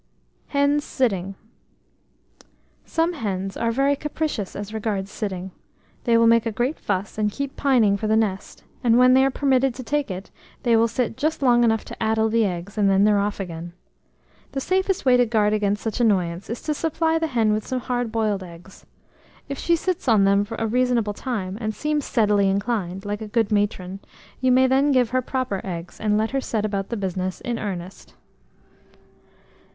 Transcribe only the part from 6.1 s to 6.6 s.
will make a